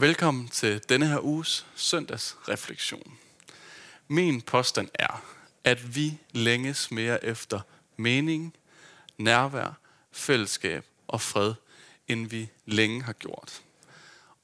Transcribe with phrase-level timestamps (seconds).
[0.00, 3.18] Velkommen til denne her uges søndagsreflektion.
[4.08, 5.24] Min påstand er,
[5.64, 7.60] at vi længes mere efter
[7.96, 8.54] mening,
[9.16, 9.78] nærvær,
[10.12, 11.54] fællesskab og fred,
[12.08, 13.62] end vi længe har gjort.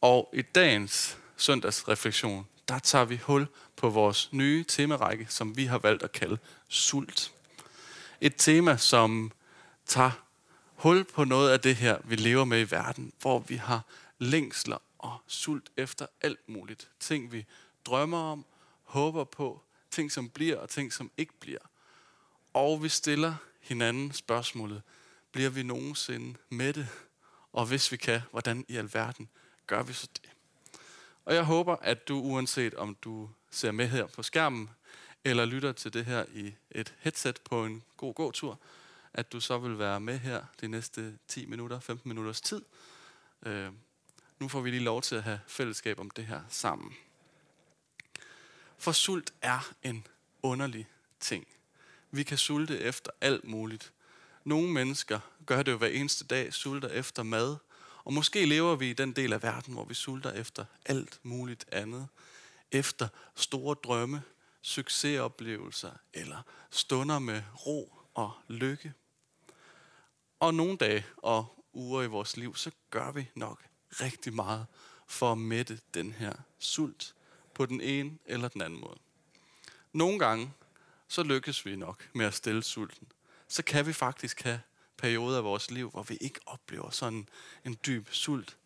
[0.01, 3.47] Og i dagens søndagsreflektion, der tager vi hul
[3.77, 7.33] på vores nye temarække, som vi har valgt at kalde sult.
[8.21, 9.33] Et tema, som
[9.87, 10.11] tager
[10.75, 13.83] hul på noget af det her, vi lever med i verden, hvor vi har
[14.19, 16.91] længsler og sult efter alt muligt.
[17.01, 17.47] Ting, vi
[17.85, 18.47] drømmer om,
[18.83, 21.59] håber på, ting, som bliver og ting, som ikke bliver.
[22.55, 24.83] Og vi stiller hinanden spørgsmålet,
[25.33, 26.89] bliver vi nogensinde med det?
[27.53, 29.29] Og hvis vi kan, hvordan i alverden
[29.67, 30.31] gør vi så det?
[31.25, 34.71] Og jeg håber, at du uanset om du ser med her på skærmen,
[35.25, 38.61] eller lytter til det her i et headset på en god gåtur,
[39.12, 42.62] at du så vil være med her de næste 10 minutter, 15 minutters tid.
[43.47, 43.73] Øh,
[44.38, 46.95] nu får vi lige lov til at have fællesskab om det her sammen.
[48.78, 50.06] For sult er en
[50.42, 50.86] underlig
[51.20, 51.47] ting.
[52.11, 53.92] Vi kan sulte efter alt muligt.
[54.44, 57.56] Nogle mennesker gør det jo hver eneste dag, sulter efter mad.
[58.05, 61.64] Og måske lever vi i den del af verden, hvor vi sulter efter alt muligt
[61.72, 62.09] andet.
[62.72, 64.22] Efter store drømme,
[64.62, 68.92] succesoplevelser eller stunder med ro og lykke.
[70.41, 73.64] Og nogle dage og uger i vores liv, så gør vi nok
[74.00, 74.67] rigtig meget
[75.06, 77.14] for at mætte den her sult
[77.55, 78.98] på den ene eller den anden måde.
[79.92, 80.53] Nogle gange,
[81.09, 83.12] så lykkes vi nok med at stille sulten.
[83.48, 84.61] Så kan vi faktisk have
[84.97, 87.28] perioder af vores liv, hvor vi ikke oplever sådan
[87.65, 88.56] en dyb sult.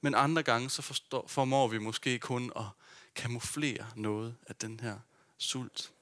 [0.00, 2.64] Men andre gange, så forstår, formår vi måske kun at
[3.14, 4.98] kamuflere noget af den her
[5.38, 5.92] sult.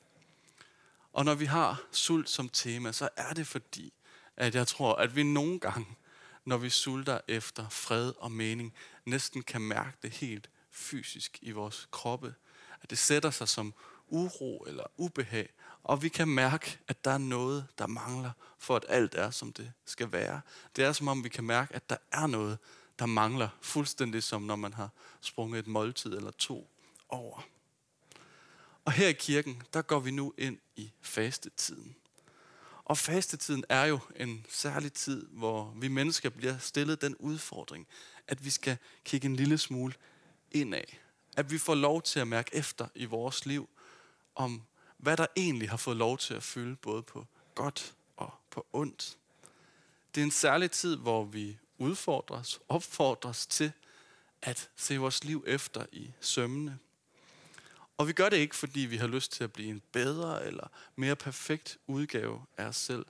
[1.13, 3.93] Og når vi har sult som tema, så er det fordi,
[4.37, 5.87] at jeg tror, at vi nogle gange,
[6.45, 11.89] når vi sulter efter fred og mening, næsten kan mærke det helt fysisk i vores
[11.91, 12.35] kroppe.
[12.83, 13.75] At det sætter sig som
[14.09, 15.49] uro eller ubehag,
[15.83, 19.53] og vi kan mærke, at der er noget, der mangler, for at alt er, som
[19.53, 20.41] det skal være.
[20.77, 22.59] Det er som om, vi kan mærke, at der er noget,
[22.99, 26.71] der mangler, fuldstændig som når man har sprunget et måltid eller to
[27.09, 27.43] over.
[28.85, 31.97] Og her i kirken, der går vi nu ind i fastetiden.
[32.93, 37.87] Og fastetiden er jo en særlig tid, hvor vi mennesker bliver stillet den udfordring,
[38.29, 39.95] at vi skal kigge en lille smule
[40.51, 40.85] indad.
[41.37, 43.69] At vi får lov til at mærke efter i vores liv,
[44.35, 44.63] om
[44.97, 49.19] hvad der egentlig har fået lov til at fylde både på godt og på ondt.
[50.15, 53.73] Det er en særlig tid, hvor vi udfordres, opfordres til
[54.43, 56.79] at se vores liv efter i sømmene.
[57.97, 60.67] Og vi gør det ikke, fordi vi har lyst til at blive en bedre eller
[60.97, 63.07] mere perfekt udgave af os selv.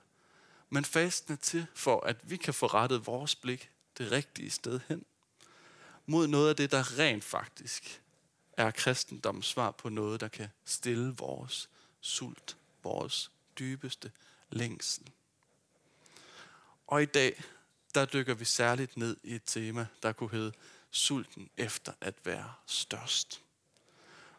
[0.69, 4.79] Men fasten er til for, at vi kan få rettet vores blik det rigtige sted
[4.87, 5.05] hen.
[6.05, 8.01] Mod noget af det, der rent faktisk
[8.57, 11.69] er kristendommens svar på noget, der kan stille vores
[12.01, 14.11] sult, vores dybeste
[14.49, 15.11] længsel.
[16.87, 17.43] Og i dag,
[17.95, 20.53] der dykker vi særligt ned i et tema, der kunne hedde
[20.91, 23.42] sulten efter at være størst.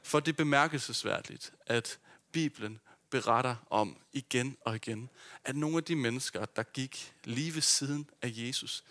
[0.04, 1.98] For det bemærkelsesværdigt, at
[2.32, 5.10] Bibelen beretter om igen og igen,
[5.44, 8.84] at nogle af de mennesker, der gik lige ved siden af Jesus,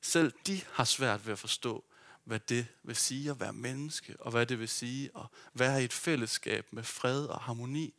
[0.00, 1.84] selv de har svært ved at forstå,
[2.24, 5.22] hvad det vil sige at være menneske, og hvad det vil sige at
[5.54, 7.94] være i et fællesskab med fred og harmoni.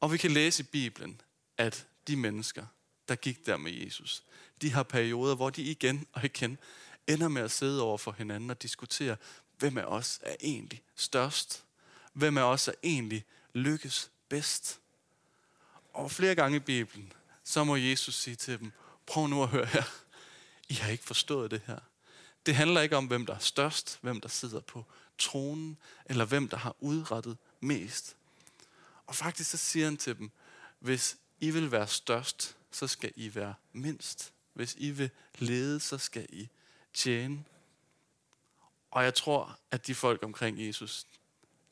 [0.00, 1.20] Og vi kan læse i Bibelen,
[1.58, 2.66] at de mennesker,
[3.08, 4.22] der gik der med Jesus,
[4.62, 6.58] de har perioder, hvor de igen og igen
[7.06, 9.16] ender med at sidde over for hinanden og diskutere,
[9.58, 11.64] hvem af os er egentlig størst?
[12.12, 14.80] Hvem af os er egentlig lykkes bedst?
[15.92, 17.12] Og flere gange i Bibelen,
[17.44, 18.72] så må Jesus sige til dem,
[19.06, 19.82] prøv nu at høre her.
[20.68, 21.78] I har ikke forstået det her.
[22.46, 24.84] Det handler ikke om, hvem der er størst, hvem der sidder på
[25.18, 28.16] tronen, eller hvem der har udrettet mest.
[29.06, 30.30] Og faktisk så siger han til dem,
[30.78, 34.32] hvis I vil være størst, så skal I være mindst.
[34.52, 36.48] Hvis I vil lede, så skal I
[36.94, 37.44] tjene.
[38.96, 41.06] Og jeg tror, at de folk omkring Jesus,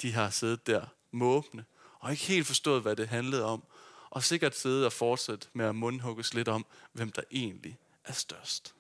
[0.03, 1.65] de har siddet der måbne,
[1.99, 3.65] og ikke helt forstået, hvad det handlede om,
[4.11, 8.75] og sikkert siddet og fortsat med at mundhugges lidt om, hvem der egentlig er størst.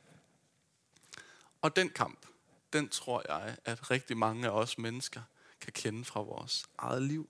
[1.63, 2.27] Og den kamp,
[2.73, 5.23] den tror jeg, at rigtig mange af os mennesker
[5.61, 7.29] kan kende fra vores eget liv.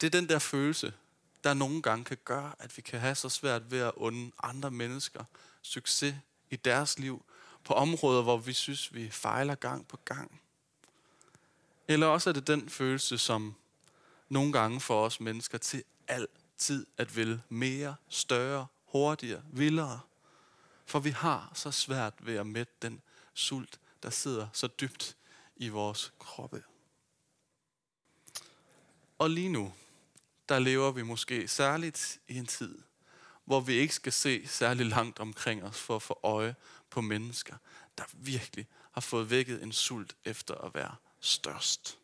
[0.00, 0.92] Det er den der følelse,
[1.44, 4.70] der nogle gange kan gøre, at vi kan have så svært ved at unde andre
[4.70, 5.24] mennesker
[5.62, 6.14] succes
[6.50, 7.24] i deres liv,
[7.68, 10.40] på områder, hvor vi synes, vi fejler gang på gang.
[11.88, 13.54] Eller også er det den følelse, som
[14.28, 20.00] nogle gange får os mennesker til altid at ville mere, større, hurtigere, vildere.
[20.86, 23.02] For vi har så svært ved at mætte den
[23.34, 25.16] sult, der sidder så dybt
[25.56, 26.62] i vores kroppe.
[29.18, 29.72] Og lige nu,
[30.48, 32.78] der lever vi måske særligt i en tid,
[33.44, 36.54] hvor vi ikke skal se særlig langt omkring os for at få øje
[36.90, 37.56] på mennesker,
[37.98, 41.98] der virkelig har fået vækket en sult efter at være størst.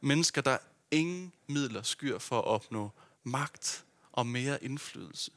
[0.00, 0.58] Mennesker, der
[0.90, 2.90] ingen midler skyr for at opnå
[3.24, 5.30] magt og mere indflydelse.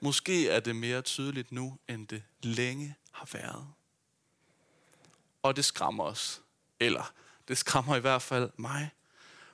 [0.00, 3.68] Måske er det mere tydeligt nu, end det længe har været.
[5.42, 6.42] Og det skræmmer os.
[6.80, 7.12] Eller
[7.48, 8.90] det skræmmer i hvert fald mig.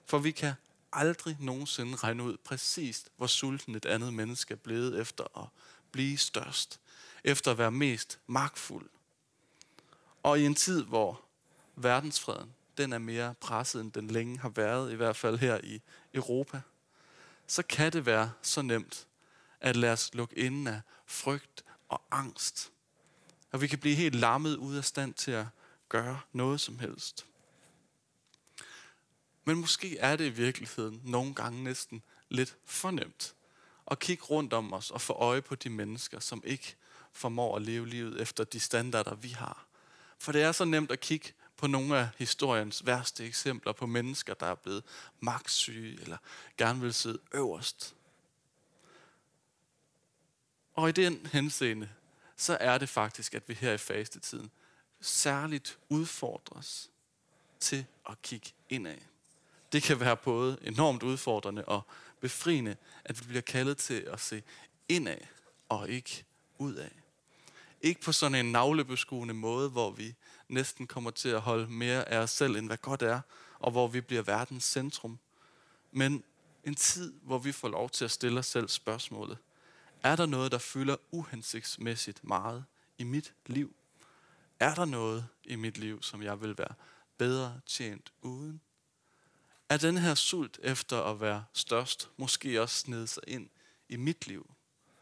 [0.04, 0.54] For vi kan
[0.92, 5.48] aldrig nogensinde regne ud præcist, hvor sulten et andet menneske er blevet efter at
[5.92, 6.80] blive størst.
[7.24, 8.90] Efter at være mest magtfuld.
[10.22, 11.20] Og i en tid, hvor
[11.76, 15.80] verdensfreden den er mere presset, end den længe har været, i hvert fald her i
[16.14, 16.60] Europa,
[17.46, 19.06] så kan det være så nemt
[19.60, 22.72] at lade os lukke inden af frygt og angst.
[23.52, 25.46] Og vi kan blive helt lammet ud af stand til at
[25.88, 27.26] gøre noget som helst.
[29.44, 33.34] Men måske er det i virkeligheden nogle gange næsten lidt fornemt
[33.90, 36.76] at kigge rundt om os og få øje på de mennesker, som ikke
[37.12, 39.66] formår at leve livet efter de standarder, vi har.
[40.18, 44.34] For det er så nemt at kigge på nogle af historiens værste eksempler på mennesker,
[44.34, 44.84] der er blevet
[45.20, 46.16] magtsyge eller
[46.56, 47.94] gerne vil sidde øverst.
[50.74, 51.88] Og i den henseende,
[52.36, 54.50] så er det faktisk, at vi her i fastetiden
[55.00, 56.90] særligt udfordres
[57.60, 58.98] til at kigge indad.
[59.72, 61.82] Det kan være både enormt udfordrende og
[62.20, 64.42] befriende, at vi bliver kaldet til at se
[64.88, 65.20] indad
[65.68, 66.24] og ikke
[66.58, 66.90] udad.
[67.80, 70.14] Ikke på sådan en navlebeskuende måde, hvor vi
[70.48, 73.20] næsten kommer til at holde mere af os selv, end hvad godt er,
[73.58, 75.18] og hvor vi bliver verdens centrum.
[75.92, 76.24] Men
[76.64, 79.38] en tid, hvor vi får lov til at stille os selv spørgsmålet.
[80.02, 82.64] Er der noget, der fylder uhensigtsmæssigt meget
[82.98, 83.74] i mit liv?
[84.60, 86.74] Er der noget i mit liv, som jeg vil være
[87.18, 88.60] bedre tjent uden?
[89.68, 93.48] Er den her sult efter at være størst måske også sned sig ind
[93.88, 94.50] i mit liv?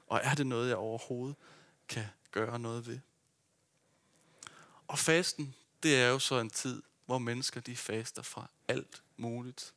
[0.06, 1.36] Og er det noget, jeg overhovedet
[1.88, 2.98] kan gøre noget ved?
[4.88, 9.74] Og fasten, det er jo så en tid, hvor mennesker de faster fra alt muligt.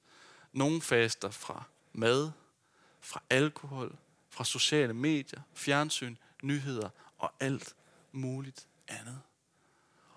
[0.53, 1.63] Nogle faster fra
[1.93, 2.31] mad,
[2.99, 3.95] fra alkohol,
[4.29, 7.75] fra sociale medier, fjernsyn, nyheder og alt
[8.11, 9.21] muligt andet.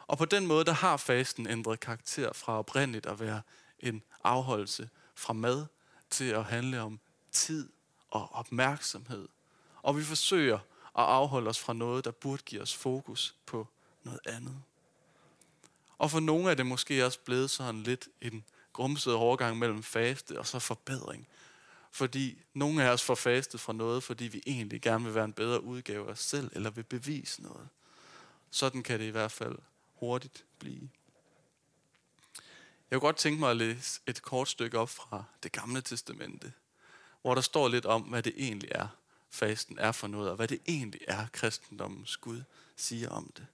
[0.06, 3.43] Og på den måde, der har fasten ændret karakter fra oprindeligt at være
[3.79, 5.67] en afholdelse fra mad
[6.11, 7.00] til at handle om
[7.32, 7.73] tid
[8.11, 9.29] og opmærksomhed.
[9.82, 10.58] Og vi forsøger
[10.99, 13.69] at afholde os fra noget, der burde give os fokus på
[14.02, 14.62] noget andet.
[15.99, 20.38] Og for nogle er det måske også blevet sådan lidt en grumset overgang mellem faste
[20.38, 21.26] og så forbedring.
[21.91, 25.32] Fordi nogle af os får fastet fra noget, fordi vi egentlig gerne vil være en
[25.32, 27.69] bedre udgave af os selv, eller vil bevise noget.
[28.50, 29.58] Sådan kan det i hvert fald
[29.94, 30.88] hurtigt blive.
[32.91, 36.52] Jeg kunne godt tænke mig at læse et kort stykke op fra det gamle testamente,
[37.23, 38.88] hvor der står lidt om, hvad det egentlig er,
[39.34, 42.42] fasten er for noget, og hvad det egentlig er, kristendommens Gud
[42.76, 43.46] siger om det.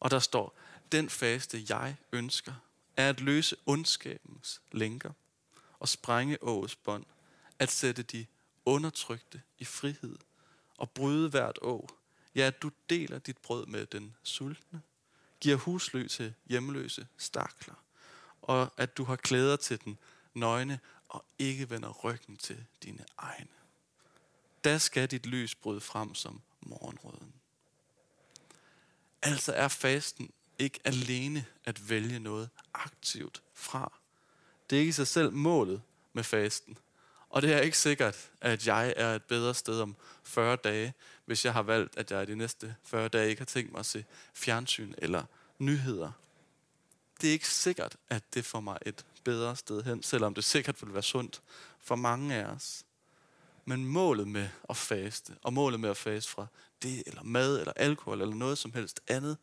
[0.00, 0.56] Og der står,
[0.92, 2.52] den faste jeg ønsker,
[2.96, 5.12] er at løse ondskabens lænker
[5.78, 7.04] og sprænge ås bånd,
[7.58, 8.26] at sætte de
[8.64, 10.16] undertrykte i frihed
[10.78, 11.88] og bryde hvert å.
[12.34, 14.82] Ja, at du deler dit brød med den sultne,
[15.40, 17.74] giver husløse til hjemløse stakler,
[18.42, 19.98] og at du har klæder til den
[20.34, 23.59] nøgne og ikke vender ryggen til dine egne
[24.64, 27.34] der skal dit lys bryde frem som morgenrøden.
[29.22, 33.92] Altså er fasten ikke alene at vælge noget aktivt fra.
[34.70, 36.78] Det er ikke i sig selv målet med fasten.
[37.28, 41.44] Og det er ikke sikkert, at jeg er et bedre sted om 40 dage, hvis
[41.44, 44.04] jeg har valgt, at jeg de næste 40 dage ikke har tænkt mig at se
[44.34, 45.24] fjernsyn eller
[45.58, 46.12] nyheder.
[47.20, 50.82] Det er ikke sikkert, at det får mig et bedre sted hen, selvom det sikkert
[50.82, 51.42] vil være sundt
[51.78, 52.84] for mange af os.
[53.64, 56.46] Men målet med at faste, og målet med at faste fra
[56.82, 59.36] det, eller mad, eller alkohol, eller noget som helst andet,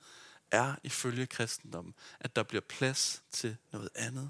[0.52, 4.30] er ifølge kristendommen, at der bliver plads til noget andet.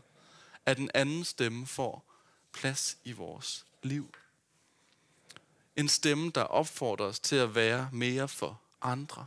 [0.65, 2.13] At en anden stemme får
[2.53, 4.13] plads i vores liv.
[5.75, 9.25] En stemme, der opfordrer os til at være mere for andre,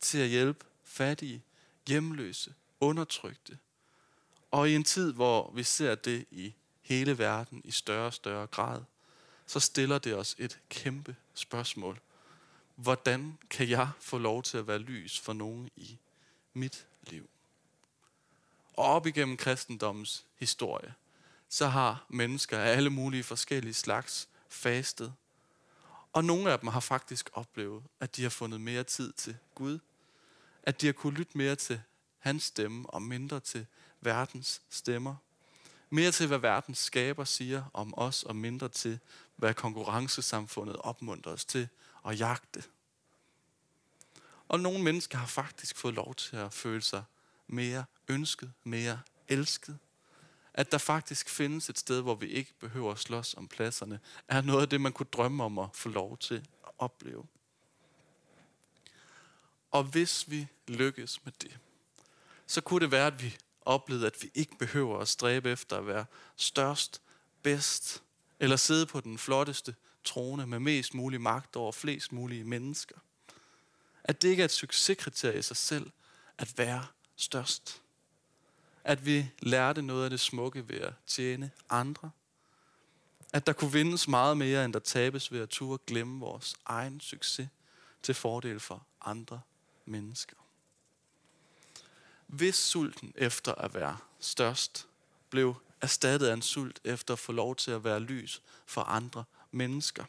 [0.00, 1.42] til at hjælpe fattige,
[1.86, 3.58] hjemløse, undertrykte.
[4.50, 8.46] Og i en tid, hvor vi ser det i hele verden i større og større
[8.46, 8.82] grad,
[9.46, 12.00] så stiller det os et kæmpe spørgsmål.
[12.74, 15.98] Hvordan kan jeg få lov til at være lys for nogen i
[16.52, 17.28] mit liv?
[18.76, 20.94] Og op igennem kristendommens historie,
[21.48, 25.14] så har mennesker af alle mulige forskellige slags fastet.
[26.12, 29.78] Og nogle af dem har faktisk oplevet, at de har fundet mere tid til Gud.
[30.62, 31.80] At de har kunne lytte mere til
[32.18, 33.66] hans stemme og mindre til
[34.00, 35.16] verdens stemmer.
[35.90, 38.98] Mere til, hvad verdens skaber siger om os, og mindre til,
[39.36, 41.68] hvad konkurrencesamfundet opmuntrer os til
[42.06, 42.62] at jagte.
[44.48, 47.04] Og nogle mennesker har faktisk fået lov til at føle sig
[47.46, 49.78] mere ønsket, mere elsket.
[50.54, 54.40] At der faktisk findes et sted, hvor vi ikke behøver at slås om pladserne, er
[54.40, 57.26] noget af det, man kunne drømme om at få lov til at opleve.
[59.70, 61.58] Og hvis vi lykkes med det,
[62.46, 65.86] så kunne det være, at vi oplevede, at vi ikke behøver at stræbe efter at
[65.86, 66.04] være
[66.36, 67.02] størst,
[67.42, 68.03] bedst,
[68.40, 69.74] eller sidde på den flotteste
[70.04, 72.96] trone med mest mulig magt over flest mulige mennesker.
[74.04, 75.90] At det ikke er et succeskriterie i sig selv
[76.38, 76.86] at være
[77.16, 77.82] størst.
[78.84, 82.10] At vi lærte noget af det smukke ved at tjene andre.
[83.32, 87.00] At der kunne vindes meget mere, end der tabes ved at turde glemme vores egen
[87.00, 87.48] succes
[88.02, 89.40] til fordel for andre
[89.84, 90.36] mennesker.
[92.26, 94.86] Hvis sulten efter at være størst
[95.30, 99.24] blev erstattet af en sult efter at få lov til at være lys for andre
[99.50, 100.04] mennesker,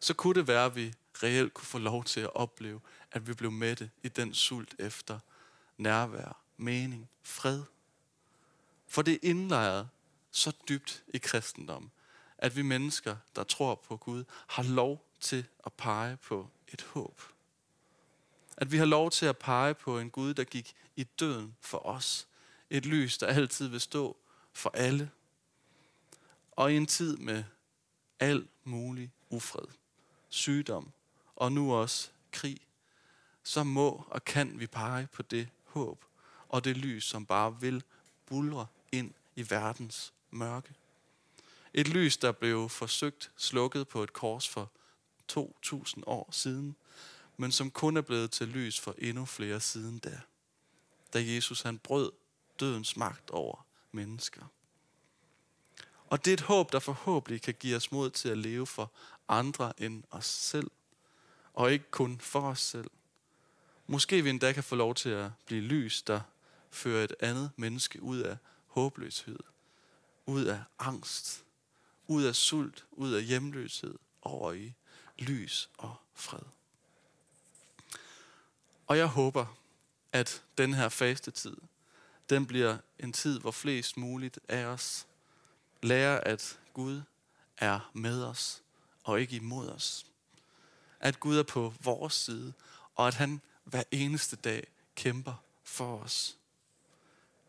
[0.00, 2.80] så kunne det være, at vi reelt kunne få lov til at opleve,
[3.12, 5.18] at vi blev mætte i den sult efter
[5.78, 7.62] nærvær, mening, fred.
[8.86, 9.88] For det er indlejret
[10.30, 11.90] så dybt i kristendom,
[12.38, 17.22] at vi mennesker, der tror på Gud, har lov til at pege på et håb.
[18.56, 21.86] At vi har lov til at pege på en Gud, der gik i døden for
[21.86, 22.26] os.
[22.70, 24.16] Et lys, der altid vil stå
[24.60, 25.10] for alle.
[26.52, 27.44] Og i en tid med
[28.20, 29.68] al mulig ufred,
[30.28, 30.92] sygdom
[31.36, 32.58] og nu også krig,
[33.42, 36.04] så må og kan vi pege på det håb
[36.48, 37.82] og det lys, som bare vil
[38.26, 40.74] bulre ind i verdens mørke.
[41.74, 44.70] Et lys, der blev forsøgt slukket på et kors for
[45.28, 46.76] 2000 år siden,
[47.36, 50.20] men som kun er blevet til lys for endnu flere siden da.
[51.12, 52.12] Da Jesus han brød
[52.60, 54.44] dødens magt over mennesker.
[56.06, 58.92] Og det er et håb, der forhåbentlig kan give os mod til at leve for
[59.28, 60.70] andre end os selv,
[61.54, 62.90] og ikke kun for os selv.
[63.86, 66.20] Måske vi endda kan få lov til at blive lys, der
[66.70, 69.38] fører et andet menneske ud af håbløshed,
[70.26, 71.44] ud af angst,
[72.06, 74.74] ud af sult, ud af hjemløshed, over i
[75.18, 76.42] lys og fred.
[78.86, 79.56] Og jeg håber,
[80.12, 81.56] at den her faste tid,
[82.30, 85.06] den bliver en tid, hvor flest muligt af os
[85.82, 87.02] lærer, at Gud
[87.58, 88.62] er med os
[89.04, 90.06] og ikke imod os.
[91.00, 92.52] At Gud er på vores side,
[92.94, 95.34] og at han hver eneste dag kæmper
[95.64, 96.36] for os.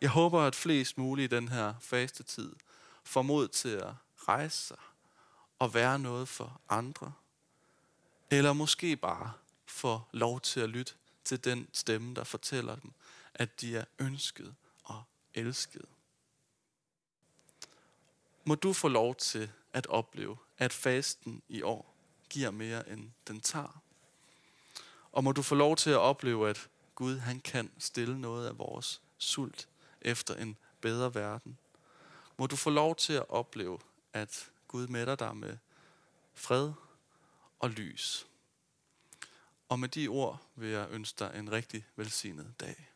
[0.02, 2.56] Jeg håber, at flest muligt i den her faste tid
[3.04, 3.94] får mod til at
[4.28, 4.78] rejse sig
[5.60, 7.14] og være noget for andre.
[8.32, 9.32] Eller måske bare
[9.66, 12.92] få lov til at lytte til den stemme, der fortæller dem,
[13.34, 14.56] at de er ønsket
[15.36, 15.86] og elsket.
[18.44, 21.96] Må du få lov til at opleve, at fasten i år
[22.30, 23.82] giver mere end den tager.
[25.12, 28.58] Og må du få lov til at opleve, at Gud han kan stille noget af
[28.58, 29.68] vores sult
[30.02, 31.58] efter en bedre verden.
[32.38, 33.80] Må du få lov til at opleve,
[34.14, 35.58] at Gud mætter dig med
[36.34, 36.74] fred
[37.60, 38.28] og lys.
[39.70, 42.91] Og med de ord vil jeg ønske dig en rigtig velsignet dag.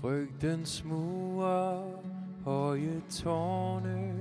[0.00, 1.84] Frygtens mure,
[2.44, 4.14] høje tårne,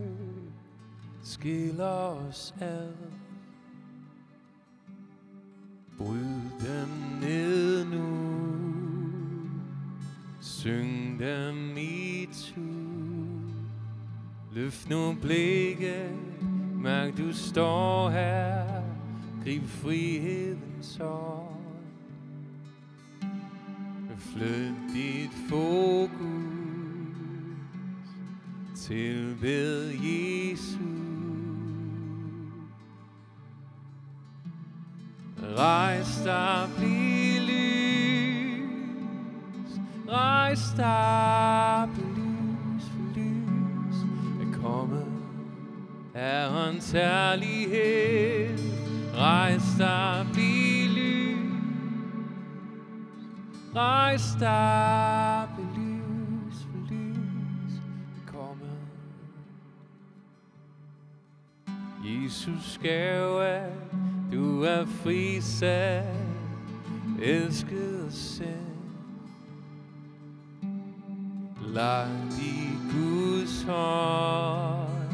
[1.24, 2.94] skiller os ad.
[5.98, 8.08] Bryd dem ned nu,
[10.42, 12.62] syng dem i tu.
[14.52, 16.12] Løft nu blikket,
[16.76, 18.84] mærk du står her,
[19.44, 21.50] grib frihedens hånd.
[24.20, 25.69] Flyt dit fod
[28.90, 30.78] tilbed Jesus.
[35.58, 38.62] Rejs dig, bliv lys.
[40.08, 43.98] Rejs dig, bliv lys, for lys
[44.42, 45.12] er kommet.
[46.16, 48.58] Herrens herlighed.
[49.16, 51.40] Rejs dig, bliv lys.
[53.76, 55.29] Rejs dig,
[62.40, 63.66] Jesus gave,
[64.32, 66.06] Du er frisat,
[67.22, 68.50] elsket sind.
[71.68, 75.14] Lagt i Guds hånd,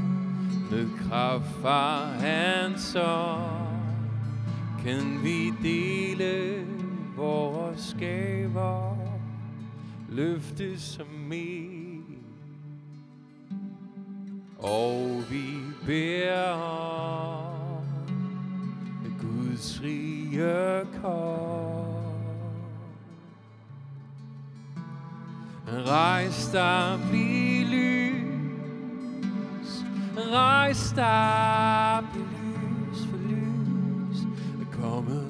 [0.72, 4.06] med kraft fra hans ånd,
[4.84, 6.66] kan vi dele
[7.16, 8.98] vores gaver,
[10.10, 11.75] løftes som mere.
[14.66, 15.46] Og vi
[15.86, 17.84] beder om,
[19.06, 21.86] at Guds rige kom.
[25.68, 28.06] Rejs dig, bliv lys.
[30.18, 34.20] Rejs dig, bliv lys for lys.
[34.62, 35.28] Er kommet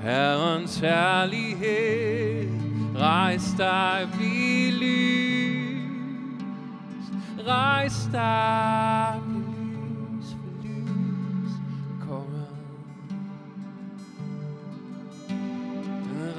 [0.00, 2.48] Herrens herlighed.
[2.96, 5.35] Rejs dig, bliv lys.
[7.46, 11.52] Rejs dig, bliv lys for lys.
[11.90, 12.48] Er kommet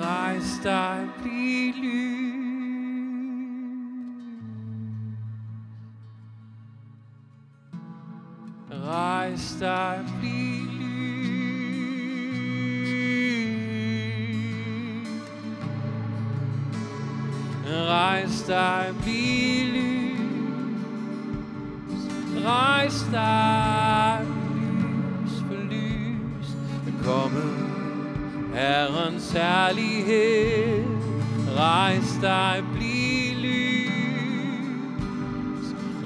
[0.01, 1.87] Rejs dig, bliv lys.
[8.71, 9.55] Rejs
[18.47, 18.95] dig,
[22.97, 24.25] stak
[24.55, 26.49] lys for lys
[26.87, 27.57] er kommet.
[28.53, 30.85] Herrens herlighed,
[31.57, 33.67] rejs dig, bliv lys.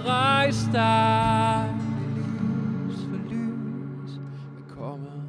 [0.05, 1.75] Rejs dig,
[2.15, 4.11] lys for lys
[4.57, 5.23] er kommet.